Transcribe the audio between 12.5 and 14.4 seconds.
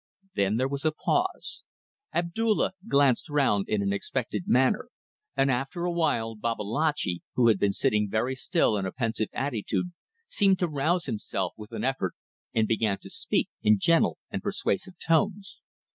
and began to speak in gentle